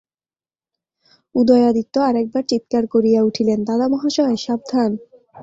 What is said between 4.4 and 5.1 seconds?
সাবধান।